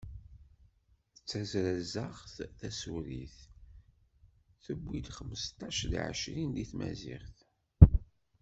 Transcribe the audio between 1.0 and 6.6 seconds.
D tazrazaɣt tasurit, tewwi-d xmesṭac seg ɛecrin